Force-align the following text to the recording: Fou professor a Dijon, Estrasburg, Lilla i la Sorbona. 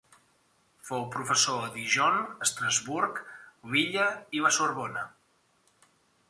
Fou 0.87 1.01
professor 1.15 1.59
a 1.65 1.69
Dijon, 1.75 2.17
Estrasburg, 2.45 3.21
Lilla 3.75 4.09
i 4.39 4.43
la 4.47 4.53
Sorbona. 4.59 5.05